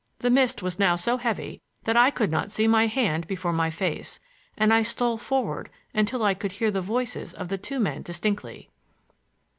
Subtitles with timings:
[0.17, 3.69] The mist was now so heavy that I could not see my hand before my
[3.69, 4.19] face,
[4.57, 8.71] and I stole forward until I could hear the voices of the two men distinctly.